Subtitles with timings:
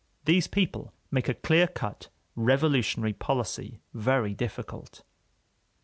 [0.25, 5.03] These people make a clear cut revolutionary policy very difficult.